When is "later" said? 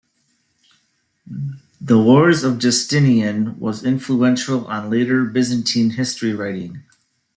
4.89-5.25